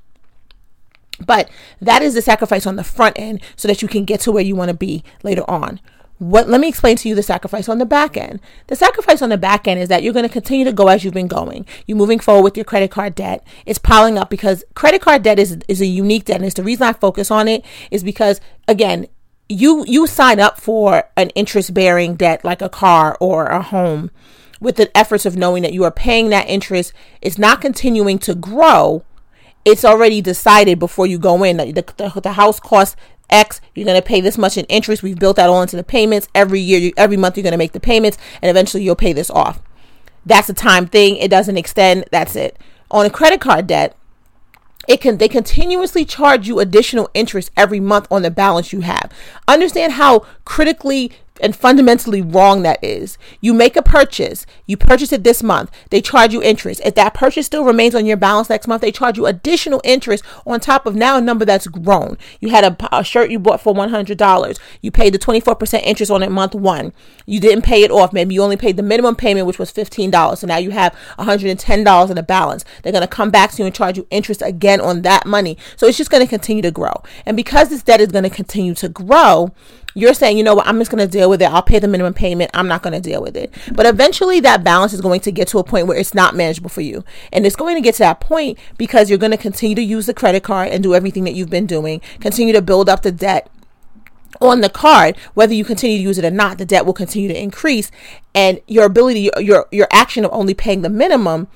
but 1.24 1.50
that 1.80 2.02
is 2.02 2.14
the 2.14 2.22
sacrifice 2.22 2.66
on 2.66 2.76
the 2.76 2.84
front 2.84 3.18
end 3.18 3.40
so 3.56 3.68
that 3.68 3.82
you 3.82 3.88
can 3.88 4.04
get 4.04 4.20
to 4.20 4.32
where 4.32 4.42
you 4.42 4.56
want 4.56 4.70
to 4.70 4.76
be 4.76 5.04
later 5.22 5.48
on. 5.48 5.80
What 6.18 6.50
let 6.50 6.60
me 6.60 6.68
explain 6.68 6.96
to 6.96 7.08
you 7.08 7.14
the 7.14 7.22
sacrifice 7.22 7.66
on 7.66 7.78
the 7.78 7.86
back 7.86 8.14
end. 8.14 8.40
The 8.66 8.76
sacrifice 8.76 9.22
on 9.22 9.30
the 9.30 9.38
back 9.38 9.66
end 9.66 9.80
is 9.80 9.88
that 9.88 10.02
you're 10.02 10.12
going 10.12 10.26
to 10.26 10.32
continue 10.32 10.66
to 10.66 10.72
go 10.72 10.88
as 10.88 11.02
you've 11.02 11.14
been 11.14 11.28
going. 11.28 11.64
You're 11.86 11.96
moving 11.96 12.18
forward 12.18 12.42
with 12.42 12.58
your 12.58 12.64
credit 12.64 12.90
card 12.90 13.14
debt. 13.14 13.42
It's 13.64 13.78
piling 13.78 14.18
up 14.18 14.28
because 14.28 14.62
credit 14.74 15.00
card 15.00 15.22
debt 15.22 15.38
is 15.38 15.56
is 15.66 15.80
a 15.80 15.86
unique 15.86 16.26
debt 16.26 16.36
and 16.36 16.44
it's 16.44 16.56
the 16.56 16.62
reason 16.62 16.86
i 16.86 16.92
focus 16.92 17.30
on 17.30 17.48
it 17.48 17.64
is 17.90 18.04
because 18.04 18.38
again 18.70 19.06
you 19.48 19.84
you 19.86 20.06
sign 20.06 20.38
up 20.38 20.58
for 20.60 21.10
an 21.16 21.28
interest 21.30 21.74
bearing 21.74 22.14
debt 22.14 22.44
like 22.44 22.62
a 22.62 22.68
car 22.68 23.16
or 23.20 23.46
a 23.46 23.60
home 23.60 24.10
with 24.60 24.76
the 24.76 24.96
efforts 24.96 25.26
of 25.26 25.36
knowing 25.36 25.62
that 25.62 25.72
you 25.72 25.82
are 25.82 25.90
paying 25.90 26.28
that 26.28 26.48
interest 26.48 26.92
it's 27.20 27.36
not 27.36 27.60
continuing 27.60 28.18
to 28.18 28.34
grow 28.34 29.04
it's 29.64 29.84
already 29.84 30.22
decided 30.22 30.78
before 30.78 31.06
you 31.06 31.18
go 31.18 31.42
in 31.42 31.56
the, 31.58 31.72
the, 31.72 32.20
the 32.20 32.32
house 32.32 32.60
costs 32.60 32.96
X, 33.28 33.60
you're 33.76 33.84
going 33.84 34.00
to 34.00 34.04
pay 34.04 34.20
this 34.20 34.36
much 34.36 34.58
in 34.58 34.64
interest. 34.64 35.04
We've 35.04 35.16
built 35.16 35.36
that 35.36 35.48
all 35.48 35.62
into 35.62 35.76
the 35.76 35.84
payments. 35.84 36.26
Every 36.34 36.58
year, 36.58 36.90
every 36.96 37.16
month, 37.16 37.36
you're 37.36 37.44
going 37.44 37.52
to 37.52 37.58
make 37.58 37.70
the 37.70 37.78
payments, 37.78 38.18
and 38.42 38.50
eventually 38.50 38.82
you'll 38.82 38.96
pay 38.96 39.12
this 39.12 39.30
off. 39.30 39.62
That's 40.26 40.48
a 40.48 40.54
time 40.54 40.88
thing. 40.88 41.16
It 41.16 41.30
doesn't 41.30 41.56
extend. 41.56 42.06
That's 42.10 42.34
it. 42.34 42.58
On 42.90 43.06
a 43.06 43.10
credit 43.10 43.40
card 43.40 43.68
debt, 43.68 43.96
it 44.90 45.00
can 45.00 45.18
they 45.18 45.28
continuously 45.28 46.04
charge 46.04 46.48
you 46.48 46.58
additional 46.58 47.08
interest 47.14 47.52
every 47.56 47.78
month 47.78 48.08
on 48.10 48.22
the 48.22 48.30
balance 48.30 48.72
you 48.72 48.80
have. 48.80 49.12
Understand 49.46 49.92
how 49.92 50.26
critically 50.44 51.12
and 51.40 51.56
fundamentally 51.56 52.22
wrong 52.22 52.62
that 52.62 52.82
is. 52.82 53.18
You 53.40 53.52
make 53.52 53.76
a 53.76 53.82
purchase, 53.82 54.46
you 54.66 54.76
purchase 54.76 55.12
it 55.12 55.24
this 55.24 55.42
month, 55.42 55.70
they 55.90 56.00
charge 56.00 56.32
you 56.32 56.42
interest. 56.42 56.80
If 56.84 56.94
that 56.94 57.14
purchase 57.14 57.46
still 57.46 57.64
remains 57.64 57.94
on 57.94 58.06
your 58.06 58.16
balance 58.16 58.50
next 58.50 58.68
month, 58.68 58.82
they 58.82 58.92
charge 58.92 59.16
you 59.16 59.26
additional 59.26 59.80
interest 59.84 60.24
on 60.46 60.60
top 60.60 60.86
of 60.86 60.94
now 60.94 61.16
a 61.16 61.20
number 61.20 61.44
that's 61.44 61.66
grown. 61.66 62.16
You 62.40 62.50
had 62.50 62.64
a, 62.64 62.96
a 62.96 63.04
shirt 63.04 63.30
you 63.30 63.38
bought 63.38 63.60
for 63.60 63.74
$100. 63.74 64.58
You 64.80 64.90
paid 64.90 65.14
the 65.14 65.18
24% 65.18 65.82
interest 65.82 66.10
on 66.10 66.22
it 66.22 66.30
month 66.30 66.54
one. 66.54 66.92
You 67.26 67.40
didn't 67.40 67.62
pay 67.62 67.82
it 67.82 67.90
off. 67.90 68.12
Maybe 68.12 68.34
you 68.34 68.42
only 68.42 68.56
paid 68.56 68.76
the 68.76 68.82
minimum 68.82 69.16
payment, 69.16 69.46
which 69.46 69.58
was 69.58 69.72
$15. 69.72 70.38
So 70.38 70.46
now 70.46 70.58
you 70.58 70.70
have 70.70 70.94
$110 71.18 72.10
in 72.10 72.16
the 72.16 72.22
balance. 72.22 72.64
They're 72.82 72.92
going 72.92 73.02
to 73.02 73.08
come 73.08 73.30
back 73.30 73.52
to 73.52 73.58
you 73.58 73.66
and 73.66 73.74
charge 73.74 73.96
you 73.96 74.06
interest 74.10 74.42
again 74.42 74.80
on 74.80 75.02
that 75.02 75.26
money. 75.26 75.56
So 75.76 75.86
it's 75.86 75.98
just 75.98 76.10
going 76.10 76.24
to 76.24 76.28
continue 76.28 76.62
to 76.62 76.70
grow. 76.70 77.02
And 77.26 77.36
because 77.36 77.68
this 77.68 77.82
debt 77.82 78.00
is 78.00 78.12
going 78.12 78.24
to 78.24 78.30
continue 78.30 78.74
to 78.74 78.88
grow, 78.88 79.52
you're 79.94 80.14
saying, 80.14 80.38
you 80.38 80.44
know 80.44 80.54
what, 80.54 80.66
I'm 80.66 80.78
just 80.78 80.90
going 80.90 81.06
to 81.06 81.10
deal 81.10 81.28
with 81.28 81.42
it. 81.42 81.50
I'll 81.50 81.62
pay 81.62 81.78
the 81.78 81.88
minimum 81.88 82.14
payment. 82.14 82.50
I'm 82.54 82.68
not 82.68 82.82
going 82.82 82.92
to 82.92 83.00
deal 83.00 83.22
with 83.22 83.36
it. 83.36 83.54
But 83.72 83.86
eventually 83.86 84.40
that 84.40 84.62
balance 84.62 84.92
is 84.92 85.00
going 85.00 85.20
to 85.20 85.32
get 85.32 85.48
to 85.48 85.58
a 85.58 85.64
point 85.64 85.86
where 85.86 85.98
it's 85.98 86.14
not 86.14 86.34
manageable 86.34 86.70
for 86.70 86.80
you. 86.80 87.04
And 87.32 87.46
it's 87.46 87.56
going 87.56 87.76
to 87.76 87.80
get 87.80 87.94
to 87.94 88.00
that 88.00 88.20
point 88.20 88.58
because 88.78 89.08
you're 89.08 89.18
going 89.18 89.32
to 89.32 89.36
continue 89.36 89.74
to 89.76 89.82
use 89.82 90.06
the 90.06 90.14
credit 90.14 90.42
card 90.42 90.68
and 90.68 90.82
do 90.82 90.94
everything 90.94 91.24
that 91.24 91.34
you've 91.34 91.50
been 91.50 91.66
doing, 91.66 92.00
continue 92.20 92.52
to 92.52 92.62
build 92.62 92.88
up 92.88 93.02
the 93.02 93.12
debt 93.12 93.50
on 94.40 94.60
the 94.60 94.70
card 94.70 95.16
whether 95.34 95.52
you 95.52 95.64
continue 95.64 95.98
to 95.98 96.02
use 96.02 96.16
it 96.16 96.24
or 96.24 96.30
not 96.30 96.56
the 96.56 96.64
debt 96.64 96.86
will 96.86 96.92
continue 96.92 97.28
to 97.28 97.38
increase 97.38 97.90
and 98.34 98.60
your 98.68 98.86
ability 98.86 99.28
your 99.38 99.66
your 99.70 99.88
action 99.90 100.24
of 100.24 100.30
only 100.32 100.54
paying 100.54 100.82
the 100.82 100.88
minimum 100.88 101.48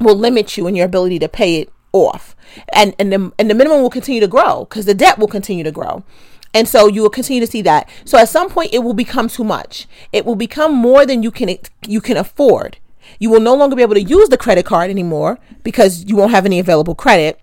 will 0.00 0.16
limit 0.16 0.56
you 0.56 0.66
in 0.66 0.74
your 0.74 0.86
ability 0.86 1.18
to 1.18 1.28
pay 1.28 1.60
it 1.60 1.72
off 1.92 2.34
and 2.72 2.94
and 2.98 3.12
the, 3.12 3.32
and 3.38 3.50
the 3.50 3.54
minimum 3.54 3.82
will 3.82 3.90
continue 3.90 4.20
to 4.20 4.26
grow 4.26 4.64
because 4.64 4.86
the 4.86 4.94
debt 4.94 5.18
will 5.18 5.28
continue 5.28 5.62
to 5.62 5.70
grow 5.70 6.02
and 6.54 6.68
so 6.68 6.86
you 6.86 7.02
will 7.02 7.10
continue 7.10 7.40
to 7.40 7.50
see 7.50 7.62
that. 7.62 7.88
So 8.04 8.16
at 8.16 8.28
some 8.28 8.48
point 8.48 8.72
it 8.72 8.78
will 8.78 8.94
become 8.94 9.28
too 9.28 9.44
much. 9.44 9.86
It 10.12 10.24
will 10.24 10.36
become 10.36 10.74
more 10.74 11.04
than 11.04 11.22
you 11.22 11.30
can 11.30 11.58
you 11.86 12.00
can 12.00 12.16
afford. 12.16 12.78
You 13.18 13.28
will 13.28 13.40
no 13.40 13.54
longer 13.54 13.76
be 13.76 13.82
able 13.82 13.94
to 13.94 14.02
use 14.02 14.28
the 14.28 14.38
credit 14.38 14.64
card 14.64 14.88
anymore 14.90 15.38
because 15.62 16.04
you 16.04 16.16
won't 16.16 16.30
have 16.30 16.46
any 16.46 16.58
available 16.58 16.94
credit. 16.94 17.40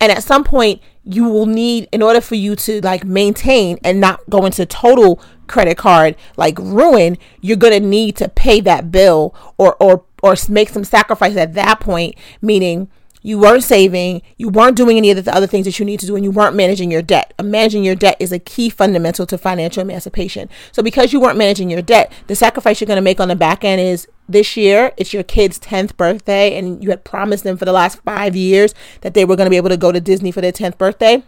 And 0.00 0.10
at 0.10 0.22
some 0.22 0.42
point 0.42 0.80
you 1.04 1.24
will 1.28 1.46
need 1.46 1.88
in 1.92 2.02
order 2.02 2.20
for 2.20 2.34
you 2.34 2.56
to 2.56 2.80
like 2.80 3.04
maintain 3.04 3.78
and 3.84 4.00
not 4.00 4.28
go 4.28 4.44
into 4.44 4.66
total 4.66 5.20
credit 5.46 5.76
card 5.76 6.16
like 6.36 6.58
ruin, 6.58 7.16
you're 7.40 7.56
going 7.56 7.80
to 7.80 7.86
need 7.86 8.16
to 8.16 8.28
pay 8.28 8.60
that 8.62 8.90
bill 8.90 9.34
or 9.58 9.76
or 9.76 10.04
or 10.22 10.34
make 10.48 10.70
some 10.70 10.82
sacrifice 10.82 11.36
at 11.36 11.54
that 11.54 11.78
point, 11.78 12.14
meaning 12.40 12.88
you 13.26 13.40
weren't 13.40 13.64
saving, 13.64 14.22
you 14.36 14.48
weren't 14.48 14.76
doing 14.76 14.96
any 14.96 15.10
of 15.10 15.24
the 15.24 15.34
other 15.34 15.48
things 15.48 15.64
that 15.64 15.80
you 15.80 15.84
need 15.84 15.98
to 15.98 16.06
do, 16.06 16.14
and 16.14 16.24
you 16.24 16.30
weren't 16.30 16.54
managing 16.54 16.92
your 16.92 17.02
debt. 17.02 17.34
managing 17.42 17.82
your 17.82 17.96
debt 17.96 18.16
is 18.20 18.30
a 18.30 18.38
key 18.38 18.70
fundamental 18.70 19.26
to 19.26 19.36
financial 19.36 19.80
emancipation. 19.80 20.48
So, 20.70 20.80
because 20.80 21.12
you 21.12 21.18
weren't 21.18 21.36
managing 21.36 21.68
your 21.68 21.82
debt, 21.82 22.12
the 22.28 22.36
sacrifice 22.36 22.80
you're 22.80 22.86
going 22.86 22.98
to 22.98 23.02
make 23.02 23.18
on 23.18 23.26
the 23.26 23.34
back 23.34 23.64
end 23.64 23.80
is 23.80 24.06
this 24.28 24.56
year, 24.56 24.92
it's 24.96 25.12
your 25.12 25.24
kid's 25.24 25.58
10th 25.58 25.96
birthday, 25.96 26.56
and 26.56 26.84
you 26.84 26.90
had 26.90 27.02
promised 27.02 27.42
them 27.42 27.56
for 27.56 27.64
the 27.64 27.72
last 27.72 28.00
five 28.04 28.36
years 28.36 28.74
that 29.00 29.14
they 29.14 29.24
were 29.24 29.34
going 29.34 29.46
to 29.46 29.50
be 29.50 29.56
able 29.56 29.70
to 29.70 29.76
go 29.76 29.90
to 29.90 30.00
Disney 30.00 30.30
for 30.30 30.40
their 30.40 30.52
10th 30.52 30.78
birthday 30.78 31.24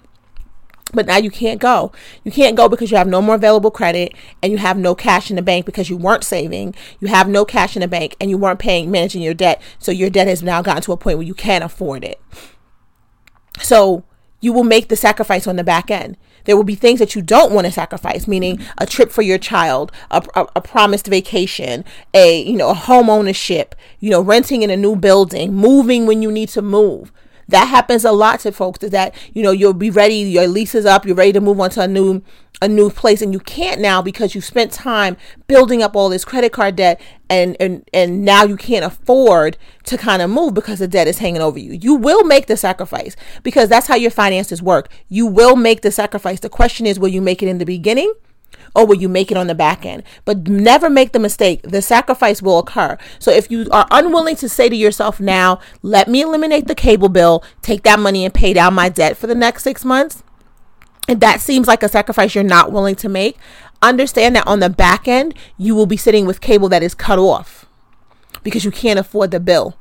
but 0.92 1.06
now 1.06 1.16
you 1.16 1.30
can't 1.30 1.60
go. 1.60 1.92
You 2.24 2.32
can't 2.32 2.56
go 2.56 2.68
because 2.68 2.90
you 2.90 2.96
have 2.96 3.08
no 3.08 3.20
more 3.20 3.34
available 3.34 3.70
credit 3.70 4.14
and 4.42 4.52
you 4.52 4.58
have 4.58 4.78
no 4.78 4.94
cash 4.94 5.30
in 5.30 5.36
the 5.36 5.42
bank 5.42 5.66
because 5.66 5.90
you 5.90 5.96
weren't 5.96 6.24
saving. 6.24 6.74
You 7.00 7.08
have 7.08 7.28
no 7.28 7.44
cash 7.44 7.76
in 7.76 7.80
the 7.80 7.88
bank 7.88 8.16
and 8.20 8.30
you 8.30 8.38
weren't 8.38 8.58
paying, 8.58 8.90
managing 8.90 9.22
your 9.22 9.34
debt. 9.34 9.60
So 9.78 9.92
your 9.92 10.10
debt 10.10 10.26
has 10.26 10.42
now 10.42 10.62
gotten 10.62 10.82
to 10.82 10.92
a 10.92 10.96
point 10.96 11.18
where 11.18 11.26
you 11.26 11.34
can't 11.34 11.64
afford 11.64 12.04
it. 12.04 12.20
So 13.60 14.04
you 14.40 14.52
will 14.52 14.64
make 14.64 14.88
the 14.88 14.96
sacrifice 14.96 15.46
on 15.46 15.56
the 15.56 15.64
back 15.64 15.90
end. 15.90 16.16
There 16.44 16.56
will 16.56 16.64
be 16.64 16.76
things 16.76 17.00
that 17.00 17.14
you 17.14 17.20
don't 17.20 17.52
want 17.52 17.66
to 17.66 17.72
sacrifice, 17.72 18.26
meaning 18.26 18.64
a 18.78 18.86
trip 18.86 19.10
for 19.10 19.20
your 19.20 19.36
child, 19.36 19.92
a, 20.10 20.24
a, 20.34 20.46
a 20.56 20.60
promised 20.62 21.06
vacation, 21.06 21.84
a 22.14 22.42
you 22.42 22.56
know 22.56 22.70
a 22.70 22.74
home 22.74 23.10
ownership, 23.10 23.74
you 24.00 24.08
know 24.08 24.22
renting 24.22 24.62
in 24.62 24.70
a 24.70 24.76
new 24.76 24.96
building, 24.96 25.52
moving 25.52 26.06
when 26.06 26.22
you 26.22 26.32
need 26.32 26.48
to 26.50 26.62
move 26.62 27.12
that 27.48 27.66
happens 27.66 28.04
a 28.04 28.12
lot 28.12 28.40
to 28.40 28.52
folks 28.52 28.82
is 28.84 28.90
that 28.90 29.14
you 29.32 29.42
know 29.42 29.50
you'll 29.50 29.72
be 29.72 29.90
ready 29.90 30.16
your 30.16 30.46
lease 30.46 30.74
is 30.74 30.86
up 30.86 31.06
you're 31.06 31.16
ready 31.16 31.32
to 31.32 31.40
move 31.40 31.58
on 31.60 31.70
to 31.70 31.80
a 31.80 31.88
new 31.88 32.22
a 32.60 32.68
new 32.68 32.90
place 32.90 33.22
and 33.22 33.32
you 33.32 33.38
can't 33.40 33.80
now 33.80 34.02
because 34.02 34.34
you 34.34 34.40
spent 34.40 34.72
time 34.72 35.16
building 35.46 35.82
up 35.82 35.94
all 35.94 36.08
this 36.08 36.24
credit 36.24 36.52
card 36.52 36.76
debt 36.76 37.00
and 37.30 37.56
and 37.60 37.88
and 37.92 38.24
now 38.24 38.44
you 38.44 38.56
can't 38.56 38.84
afford 38.84 39.56
to 39.84 39.96
kind 39.96 40.20
of 40.20 40.30
move 40.30 40.54
because 40.54 40.80
the 40.80 40.88
debt 40.88 41.06
is 41.06 41.18
hanging 41.18 41.40
over 41.40 41.58
you. 41.58 41.72
You 41.72 41.94
will 41.94 42.24
make 42.24 42.46
the 42.46 42.56
sacrifice 42.56 43.14
because 43.42 43.68
that's 43.68 43.86
how 43.86 43.94
your 43.94 44.10
finances 44.10 44.60
work. 44.60 44.88
You 45.08 45.26
will 45.26 45.56
make 45.56 45.82
the 45.82 45.92
sacrifice. 45.92 46.40
The 46.40 46.48
question 46.48 46.86
is 46.86 46.98
will 46.98 47.08
you 47.08 47.22
make 47.22 47.42
it 47.42 47.48
in 47.48 47.58
the 47.58 47.66
beginning 47.66 48.12
Oh, 48.74 48.82
or 48.82 48.86
will 48.86 48.96
you 48.96 49.08
make 49.08 49.30
it 49.30 49.36
on 49.36 49.46
the 49.46 49.54
back 49.54 49.84
end? 49.84 50.02
But 50.24 50.46
never 50.46 50.88
make 50.88 51.12
the 51.12 51.18
mistake. 51.18 51.62
The 51.62 51.82
sacrifice 51.82 52.42
will 52.42 52.58
occur. 52.58 52.96
So 53.18 53.30
if 53.30 53.50
you 53.50 53.66
are 53.70 53.86
unwilling 53.90 54.36
to 54.36 54.48
say 54.48 54.68
to 54.68 54.76
yourself 54.76 55.20
now, 55.20 55.58
let 55.82 56.08
me 56.08 56.22
eliminate 56.22 56.66
the 56.66 56.74
cable 56.74 57.08
bill, 57.08 57.42
take 57.62 57.82
that 57.82 57.98
money 57.98 58.24
and 58.24 58.32
pay 58.32 58.52
down 58.52 58.74
my 58.74 58.88
debt 58.88 59.16
for 59.16 59.26
the 59.26 59.34
next 59.34 59.64
six 59.64 59.84
months, 59.84 60.22
and 61.08 61.20
that 61.22 61.40
seems 61.40 61.66
like 61.66 61.82
a 61.82 61.88
sacrifice 61.88 62.34
you're 62.34 62.44
not 62.44 62.70
willing 62.70 62.94
to 62.96 63.08
make, 63.08 63.38
understand 63.80 64.36
that 64.36 64.46
on 64.46 64.60
the 64.60 64.68
back 64.68 65.08
end, 65.08 65.34
you 65.56 65.74
will 65.74 65.86
be 65.86 65.96
sitting 65.96 66.26
with 66.26 66.42
cable 66.42 66.68
that 66.68 66.82
is 66.82 66.94
cut 66.94 67.18
off 67.18 67.66
because 68.42 68.64
you 68.64 68.70
can't 68.70 68.98
afford 68.98 69.30
the 69.30 69.40
bill 69.40 69.78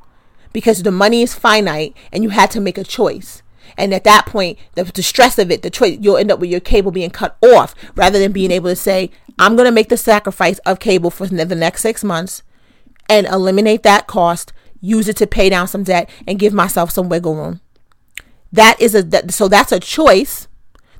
because 0.53 0.83
the 0.83 0.91
money 0.91 1.21
is 1.21 1.35
finite 1.35 1.95
and 2.11 2.23
you 2.23 2.29
had 2.29 2.49
to 2.51 2.61
make 2.61 2.77
a 2.77 2.83
choice. 2.83 3.43
And 3.75 3.93
at 3.93 4.03
that 4.03 4.25
point, 4.25 4.57
the, 4.75 4.83
the 4.83 5.03
stress 5.03 5.37
of 5.37 5.51
it, 5.51 5.61
the 5.61 5.69
choice, 5.69 5.97
you'll 6.01 6.17
end 6.17 6.31
up 6.31 6.39
with 6.39 6.49
your 6.49 6.59
cable 6.59 6.91
being 6.91 7.09
cut 7.09 7.37
off 7.41 7.73
rather 7.95 8.19
than 8.19 8.31
being 8.31 8.51
able 8.51 8.69
to 8.69 8.75
say, 8.75 9.11
I'm 9.39 9.55
going 9.55 9.65
to 9.65 9.71
make 9.71 9.89
the 9.89 9.97
sacrifice 9.97 10.59
of 10.59 10.79
cable 10.79 11.11
for 11.11 11.27
the 11.27 11.55
next 11.55 11.81
six 11.81 12.03
months 12.03 12.43
and 13.09 13.27
eliminate 13.27 13.83
that 13.83 14.07
cost, 14.07 14.53
use 14.81 15.07
it 15.07 15.17
to 15.17 15.27
pay 15.27 15.49
down 15.49 15.67
some 15.67 15.83
debt, 15.83 16.09
and 16.27 16.39
give 16.39 16.53
myself 16.53 16.91
some 16.91 17.09
wiggle 17.09 17.35
room. 17.35 17.61
That 18.51 18.79
is 18.81 18.95
a 18.95 19.03
that, 19.03 19.31
so 19.31 19.47
that's 19.47 19.71
a 19.71 19.79
choice 19.79 20.47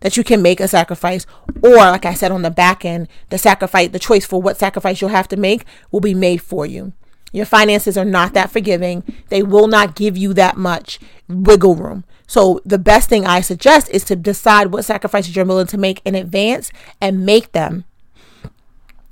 that 0.02 0.18
you 0.18 0.24
can 0.24 0.42
make 0.42 0.60
a 0.60 0.68
sacrifice, 0.68 1.26
or 1.64 1.76
like 1.76 2.06
I 2.06 2.14
said 2.14 2.32
on 2.32 2.44
the 2.44 2.52
back 2.52 2.86
end, 2.86 3.08
the 3.30 3.38
sacrifice, 3.38 3.90
the 3.90 4.00
choice 4.00 4.26
for 4.26 4.42
what 4.42 4.58
sacrifice 4.58 5.02
you'll 5.02 5.10
have 5.10 5.28
to 5.30 5.38
make 5.38 5.66
will 5.92 6.02
be 6.02 6.14
made 6.14 6.42
for 6.42 6.66
you. 6.66 6.94
Your 7.32 7.46
finances 7.46 7.98
are 7.98 8.06
not 8.06 8.34
that 8.34 8.52
forgiving. 8.52 9.04
They 9.30 9.44
will 9.44 9.68
not 9.68 9.96
give 9.96 10.18
you 10.18 10.34
that 10.36 10.58
much 10.58 11.00
wiggle 11.28 11.76
room. 11.76 12.06
So 12.28 12.62
the 12.66 12.78
best 12.78 13.10
thing 13.10 13.26
I 13.26 13.42
suggest 13.42 13.90
is 13.90 14.04
to 14.06 14.16
decide 14.16 14.68
what 14.68 14.86
sacrifices 14.86 15.36
you're 15.36 15.46
willing 15.46 15.68
to 15.68 15.78
make 15.78 16.02
in 16.06 16.14
advance 16.14 16.72
and 17.02 17.26
make 17.26 17.54
them. 17.54 17.86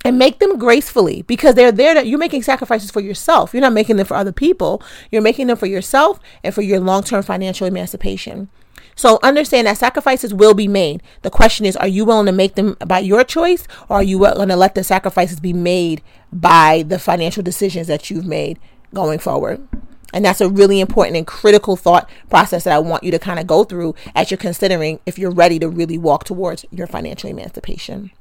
And 0.04 0.18
make 0.18 0.38
them 0.38 0.56
gracefully 0.56 1.22
because 1.22 1.56
they're 1.56 1.72
there 1.72 1.94
that 1.94 2.06
you're 2.06 2.18
making 2.18 2.44
sacrifices 2.44 2.92
for 2.92 3.00
yourself. 3.00 3.52
You're 3.52 3.62
not 3.62 3.72
making 3.72 3.96
them 3.96 4.06
for 4.06 4.14
other 4.14 4.30
people. 4.30 4.80
You're 5.10 5.22
making 5.22 5.48
them 5.48 5.56
for 5.56 5.66
yourself 5.66 6.20
and 6.44 6.54
for 6.54 6.62
your 6.62 6.78
long 6.78 7.02
term 7.02 7.24
financial 7.24 7.66
emancipation. 7.66 8.48
So 8.94 9.18
understand 9.22 9.66
that 9.66 9.78
sacrifices 9.78 10.32
will 10.32 10.54
be 10.54 10.68
made. 10.68 11.02
The 11.22 11.30
question 11.30 11.66
is, 11.66 11.76
are 11.76 11.88
you 11.88 12.04
willing 12.04 12.26
to 12.26 12.32
make 12.32 12.54
them 12.54 12.76
by 12.86 13.00
your 13.00 13.24
choice 13.24 13.66
or 13.88 13.96
are 13.96 14.02
you 14.02 14.18
going 14.18 14.48
to 14.48 14.56
let 14.56 14.74
the 14.74 14.84
sacrifices 14.84 15.40
be 15.40 15.52
made 15.52 16.02
by 16.32 16.84
the 16.86 16.98
financial 16.98 17.42
decisions 17.42 17.88
that 17.88 18.08
you've 18.08 18.26
made 18.26 18.58
going 18.94 19.18
forward? 19.18 19.66
And 20.12 20.24
that's 20.24 20.40
a 20.40 20.48
really 20.48 20.80
important 20.80 21.16
and 21.16 21.26
critical 21.26 21.76
thought 21.76 22.08
process 22.30 22.64
that 22.64 22.72
I 22.72 22.78
want 22.78 23.04
you 23.04 23.10
to 23.10 23.18
kind 23.18 23.38
of 23.38 23.46
go 23.46 23.64
through 23.64 23.94
as 24.14 24.30
you're 24.30 24.38
considering 24.38 25.00
if 25.04 25.18
you're 25.18 25.30
ready 25.30 25.58
to 25.58 25.68
really 25.68 25.98
walk 25.98 26.24
towards 26.24 26.64
your 26.70 26.86
financial 26.86 27.28
emancipation. 27.28 28.12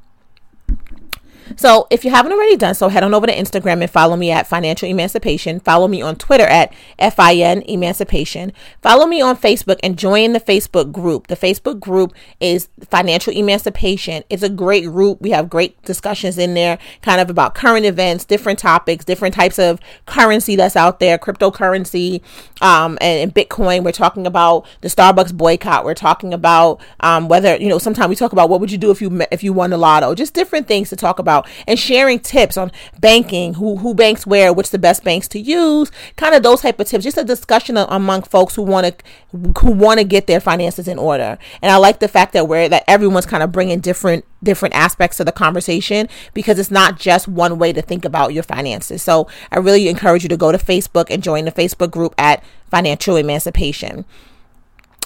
So 1.55 1.87
if 1.89 2.03
you 2.03 2.11
haven't 2.11 2.31
already 2.31 2.57
done 2.57 2.75
so, 2.75 2.89
head 2.89 3.03
on 3.03 3.13
over 3.13 3.27
to 3.27 3.35
Instagram 3.35 3.81
and 3.81 3.89
follow 3.89 4.15
me 4.15 4.31
at 4.31 4.47
Financial 4.47 4.87
Emancipation. 4.89 5.59
Follow 5.59 5.87
me 5.87 6.01
on 6.01 6.15
Twitter 6.15 6.45
at 6.45 6.73
FIN 6.99 7.61
Emancipation. 7.63 8.51
Follow 8.81 9.05
me 9.05 9.21
on 9.21 9.37
Facebook 9.37 9.79
and 9.83 9.97
join 9.97 10.33
the 10.33 10.39
Facebook 10.39 10.91
group. 10.91 11.27
The 11.27 11.35
Facebook 11.35 11.79
group 11.79 12.13
is 12.39 12.69
Financial 12.89 13.33
Emancipation. 13.33 14.23
It's 14.29 14.43
a 14.43 14.49
great 14.49 14.85
group. 14.85 15.21
We 15.21 15.31
have 15.31 15.49
great 15.49 15.81
discussions 15.83 16.37
in 16.37 16.53
there, 16.53 16.77
kind 17.01 17.21
of 17.21 17.29
about 17.29 17.55
current 17.55 17.85
events, 17.85 18.25
different 18.25 18.59
topics, 18.59 19.05
different 19.05 19.35
types 19.35 19.59
of 19.59 19.79
currency 20.05 20.55
that's 20.55 20.75
out 20.75 20.99
there, 20.99 21.17
cryptocurrency, 21.17 22.21
um, 22.61 22.97
and, 23.01 23.19
and 23.21 23.33
Bitcoin. 23.33 23.83
We're 23.83 23.91
talking 23.91 24.25
about 24.25 24.65
the 24.81 24.87
Starbucks 24.87 25.33
boycott. 25.33 25.85
We're 25.85 25.93
talking 25.93 26.33
about 26.33 26.81
um, 27.01 27.27
whether 27.27 27.55
you 27.57 27.69
know. 27.69 27.79
Sometimes 27.85 28.09
we 28.09 28.15
talk 28.15 28.31
about 28.31 28.49
what 28.49 28.59
would 28.61 28.71
you 28.71 28.77
do 28.77 28.89
if 28.89 29.01
you 29.01 29.21
if 29.31 29.43
you 29.43 29.53
won 29.53 29.69
the 29.69 29.77
lotto. 29.77 30.15
Just 30.15 30.33
different 30.33 30.67
things 30.67 30.89
to 30.89 30.95
talk 30.95 31.19
about 31.19 31.34
about 31.35 31.49
and 31.67 31.77
sharing 31.77 32.19
tips 32.19 32.57
on 32.57 32.71
banking, 32.99 33.55
who 33.55 33.77
who 33.77 33.93
banks 33.93 34.25
where, 34.25 34.53
which 34.53 34.69
the 34.69 34.79
best 34.79 35.03
banks 35.03 35.27
to 35.29 35.39
use, 35.39 35.91
kind 36.15 36.35
of 36.35 36.43
those 36.43 36.61
type 36.61 36.79
of 36.79 36.87
tips. 36.87 37.03
Just 37.03 37.17
a 37.17 37.23
discussion 37.23 37.77
among 37.77 38.23
folks 38.23 38.55
who 38.55 38.63
want 38.63 38.87
to 38.87 39.59
who 39.59 39.71
want 39.71 39.99
to 39.99 40.03
get 40.03 40.27
their 40.27 40.39
finances 40.39 40.87
in 40.87 40.97
order. 40.97 41.37
And 41.61 41.71
I 41.71 41.77
like 41.77 41.99
the 41.99 42.07
fact 42.07 42.33
that 42.33 42.47
we're 42.47 42.69
that 42.69 42.83
everyone's 42.87 43.25
kind 43.25 43.43
of 43.43 43.51
bringing 43.51 43.79
different 43.79 44.25
different 44.43 44.75
aspects 44.75 45.19
of 45.19 45.25
the 45.25 45.31
conversation 45.31 46.07
because 46.33 46.59
it's 46.59 46.71
not 46.71 46.99
just 46.99 47.27
one 47.27 47.57
way 47.57 47.73
to 47.73 47.81
think 47.81 48.05
about 48.05 48.33
your 48.33 48.43
finances. 48.43 49.01
So 49.01 49.27
I 49.51 49.59
really 49.59 49.87
encourage 49.87 50.23
you 50.23 50.29
to 50.29 50.37
go 50.37 50.51
to 50.51 50.57
Facebook 50.57 51.07
and 51.09 51.21
join 51.23 51.45
the 51.45 51.51
Facebook 51.51 51.91
group 51.91 52.13
at 52.17 52.43
Financial 52.69 53.15
Emancipation. 53.15 54.05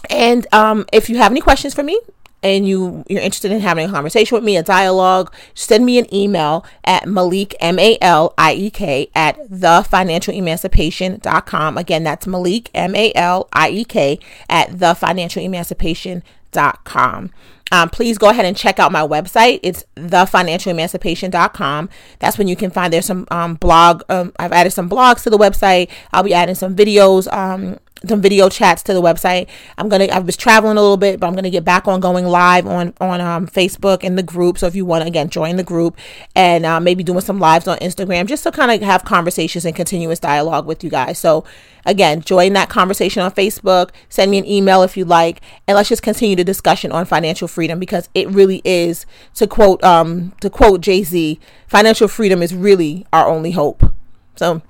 And 0.10 0.48
um, 0.54 0.86
if 0.94 1.10
you 1.10 1.18
have 1.18 1.32
any 1.32 1.42
questions 1.42 1.74
for 1.74 1.84
me, 1.84 2.00
and 2.42 2.68
you 2.68 3.04
you're 3.08 3.22
interested 3.22 3.52
in 3.52 3.60
having 3.60 3.88
a 3.90 3.92
conversation 3.92 4.36
with 4.36 4.44
me, 4.44 4.58
a 4.58 4.64
dialogue, 4.64 5.32
send 5.54 5.86
me 5.86 6.00
an 6.00 6.12
email 6.14 6.66
at 6.84 7.04
Maliek 7.04 7.54
M 7.60 7.78
A 7.80 7.98
L 8.02 8.34
I 8.38 8.54
E 8.54 8.70
K 8.70 9.10
at 9.16 9.40
thefinancialemancipation.com. 9.50 11.78
Again, 11.78 12.04
that's 12.04 12.26
Maliek 12.26 12.68
M 12.74 12.94
A 12.96 13.14
L 13.16 13.48
I 13.54 13.70
E 13.70 13.86
K 13.86 14.20
at 14.50 14.70
thefinancialemancipation.com. 14.70 17.32
Um, 17.72 17.90
please 17.90 18.18
go 18.18 18.30
ahead 18.30 18.46
and 18.46 18.58
check 18.58 18.80
out 18.80 18.92
my 18.92 19.06
website. 19.06 19.60
It's 19.62 19.86
thefinancialemancipation.com. 19.96 21.90
That's 22.20 22.38
when 22.38 22.48
you 22.48 22.56
can 22.56 22.72
find 22.72 22.92
there's 22.92 23.06
some 23.06 23.28
um, 23.32 23.56
blog. 23.56 24.04
Um, 24.10 24.34
I've 24.40 24.52
added 24.52 24.72
some 24.72 24.90
blogs 24.90 25.24
to 25.24 25.30
the 25.30 25.38
website. 25.38 25.90
I'll 26.12 26.24
be 26.24 26.34
adding 26.34 26.56
some 26.56 26.76
videos 26.76 27.32
um, 27.32 27.78
some 28.08 28.22
video 28.22 28.50
chats 28.50 28.82
to 28.84 28.94
the 28.94 29.02
website. 29.02 29.48
I'm 29.78 29.90
gonna 29.90 30.06
I 30.06 30.20
was 30.20 30.38
traveling 30.38 30.78
a 30.78 30.82
little 30.82 30.98
bit, 30.98 31.20
but 31.20 31.28
I'm 31.28 31.36
gonna 31.36 31.50
get 31.50 31.66
back 31.66 31.88
on 31.88 32.00
going 32.00 32.26
live 32.26 32.66
on 32.66 32.94
on 33.02 33.22
um, 33.22 33.48
Facebook 33.48 34.04
and 34.04 34.18
the 34.18 34.24
group. 34.24 34.58
So 34.58 34.68
if 34.68 34.76
you 34.76 34.86
want 34.86 35.04
to 35.04 35.08
again 35.08 35.30
join 35.30 35.58
the 35.58 35.64
group 35.64 35.98
and 36.36 36.66
uh, 36.66 36.80
maybe 36.80 37.04
doing 37.04 37.22
some 37.22 37.40
lives 37.40 37.68
on 37.68 37.78
Instagram, 37.80 38.28
just 38.28 38.44
to 38.44 38.52
kind 38.52 38.72
of 38.72 38.82
have 38.82 39.04
conversations 39.04 39.66
and 39.66 39.76
continuous 39.76 40.20
dialogue 40.20 40.66
with 40.66 40.84
you 40.84 40.90
guys. 40.90 41.20
So 41.20 41.44
again, 41.86 42.22
join 42.22 42.54
that 42.54 42.70
conversation 42.70 43.22
on 43.22 43.32
Facebook. 43.32 43.90
Send 44.08 44.32
me 44.32 44.38
an 44.38 44.46
email 44.46 44.84
if 44.84 44.96
you 44.96 45.06
like, 45.06 45.42
and 45.68 45.76
let's 45.76 45.90
just 45.90 46.04
continue 46.04 46.36
the 46.36 46.44
discussion 46.44 46.92
on 46.92 47.06
financial 47.06 47.48
freedom 47.48 47.80
because 47.80 48.10
it 48.14 48.30
really 48.30 48.62
is 48.64 49.06
to 49.36 49.48
quote 49.48 49.84
um 49.84 50.34
to 50.40 50.50
quote 50.50 50.82
Jay 50.82 51.04
Z, 51.04 51.40
financial 51.68 52.08
freedom 52.08 52.42
is 52.42 52.56
really 52.56 53.06
our 53.12 53.28
only 53.28 53.52
hope. 53.52 53.94
So 54.36 54.62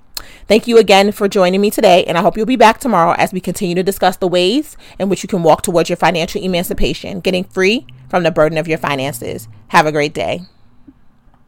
Thank 0.47 0.67
you 0.67 0.77
again 0.77 1.11
for 1.11 1.27
joining 1.27 1.61
me 1.61 1.69
today, 1.69 2.03
and 2.05 2.17
I 2.17 2.21
hope 2.21 2.38
you'll 2.38 2.45
be 2.45 2.55
back 2.55 2.79
tomorrow 2.79 3.13
as 3.17 3.33
we 3.33 3.39
continue 3.39 3.75
to 3.75 3.83
discuss 3.83 4.17
the 4.17 4.27
ways 4.27 4.77
in 4.97 5.09
which 5.09 5.23
you 5.23 5.27
can 5.27 5.43
walk 5.43 5.61
towards 5.61 5.89
your 5.89 5.97
financial 5.97 6.41
emancipation, 6.41 7.19
getting 7.19 7.43
free 7.43 7.85
from 8.09 8.23
the 8.23 8.31
burden 8.31 8.57
of 8.57 8.67
your 8.67 8.77
finances. 8.77 9.47
Have 9.69 9.85
a 9.85 9.91
great 9.91 10.13
day. 10.13 10.41